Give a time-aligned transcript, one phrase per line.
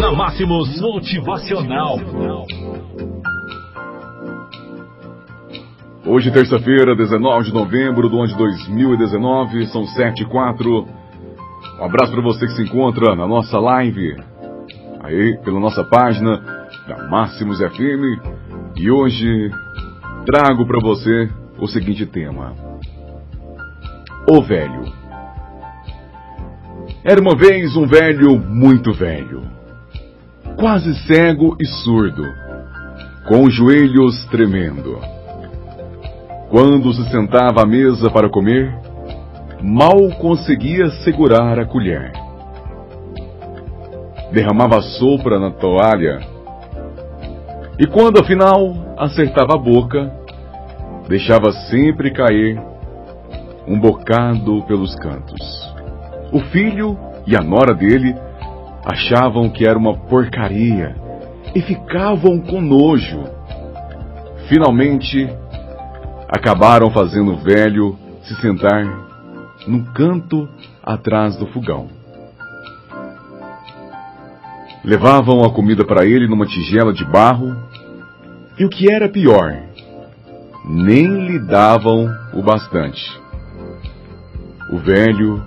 [0.00, 1.98] Na Máximos Motivacional.
[6.06, 10.86] Hoje, terça-feira, 19 de novembro do ano de 2019, são 7 e 4.
[11.80, 14.16] Um abraço para você que se encontra na nossa live,
[15.00, 16.36] aí pela nossa página
[16.86, 18.76] da Máximos FM.
[18.76, 19.50] E hoje
[20.24, 21.28] trago para você
[21.58, 22.54] o seguinte tema:
[24.30, 24.84] O Velho.
[27.02, 29.57] Era uma vez um velho muito velho,
[30.58, 32.24] quase cego e surdo,
[33.28, 34.98] com os joelhos tremendo.
[36.50, 38.76] Quando se sentava à mesa para comer,
[39.62, 42.12] mal conseguia segurar a colher.
[44.32, 46.18] Derramava sopa na toalha
[47.78, 50.12] e quando afinal acertava a boca,
[51.08, 52.60] deixava sempre cair
[53.64, 55.38] um bocado pelos cantos.
[56.32, 58.27] O filho e a nora dele
[58.84, 60.96] achavam que era uma porcaria
[61.54, 63.24] e ficavam com nojo.
[64.48, 65.28] Finalmente,
[66.28, 68.84] acabaram fazendo o velho se sentar
[69.66, 70.48] num canto
[70.82, 71.88] atrás do fogão.
[74.84, 77.54] Levavam a comida para ele numa tigela de barro
[78.58, 79.54] e o que era pior,
[80.64, 83.02] nem lhe davam o bastante.
[84.72, 85.42] O velho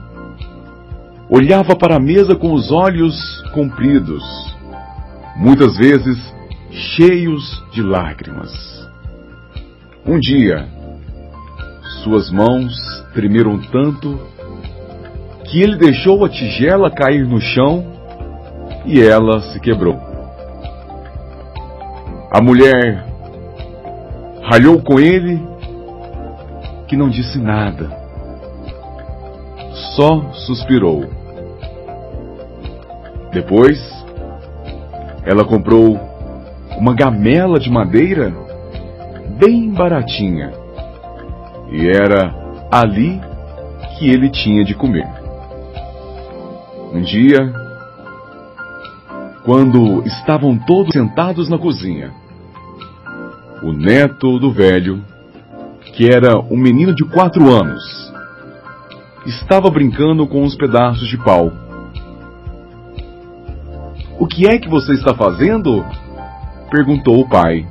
[1.32, 3.16] olhava para a mesa com os olhos
[3.54, 4.22] compridos,
[5.38, 6.18] muitas vezes
[6.70, 8.52] cheios de lágrimas.
[10.06, 10.68] Um dia,
[12.04, 12.76] suas mãos
[13.14, 14.20] tremeram tanto
[15.46, 17.86] que ele deixou a tigela cair no chão
[18.86, 19.98] e ela se quebrou.
[22.30, 23.06] A mulher
[24.44, 25.42] ralhou com ele
[26.90, 27.90] que não disse nada,
[29.96, 31.21] só suspirou.
[33.32, 33.80] Depois,
[35.24, 36.00] ela comprou
[36.78, 38.34] uma gamela de madeira
[39.38, 40.52] bem baratinha
[41.72, 42.36] e era
[42.72, 43.22] ali
[43.98, 45.08] que ele tinha de comer.
[46.94, 47.54] Um dia,
[49.46, 52.12] quando estavam todos sentados na cozinha,
[53.64, 55.02] o neto do velho,
[55.94, 58.12] que era um menino de quatro anos,
[59.26, 61.52] estava brincando com uns pedaços de pau.
[64.22, 65.84] O que é que você está fazendo?
[66.70, 67.68] perguntou o pai.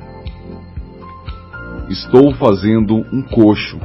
[1.89, 3.79] Estou fazendo um coxo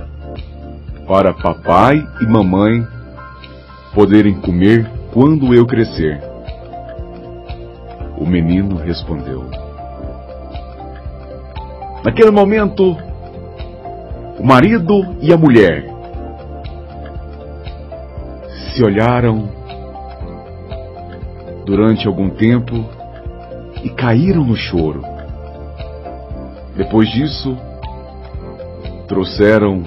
[1.06, 2.84] para papai e mamãe
[3.94, 6.20] poderem comer quando eu crescer.
[8.18, 9.48] O menino respondeu.
[12.04, 12.96] Naquele momento,
[14.40, 15.84] o marido e a mulher
[18.74, 19.65] se olharam
[21.66, 22.72] durante algum tempo
[23.82, 25.02] e caíram no choro.
[26.76, 27.58] Depois disso,
[29.08, 29.82] trouxeram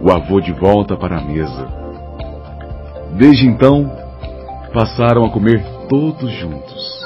[0.00, 1.68] o avô de volta para a mesa.
[3.18, 3.90] Desde então,
[4.72, 7.04] passaram a comer todos juntos.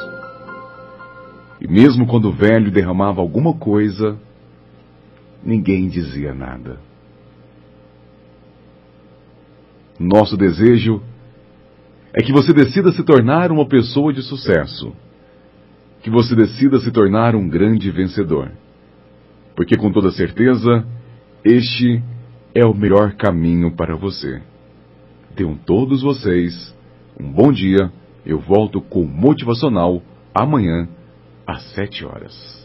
[1.59, 4.19] E mesmo quando o velho derramava alguma coisa,
[5.43, 6.79] ninguém dizia nada.
[9.99, 11.03] Nosso desejo
[12.15, 14.93] é que você decida se tornar uma pessoa de sucesso,
[16.03, 18.51] que você decida se tornar um grande vencedor,
[19.55, 20.87] porque com toda certeza,
[21.45, 22.03] este
[22.55, 24.41] é o melhor caminho para você.
[25.35, 26.75] Tenham todos vocês
[27.19, 27.93] um bom dia.
[28.25, 30.03] Eu volto com o motivacional
[30.35, 30.89] amanhã
[31.47, 32.59] às sete horas.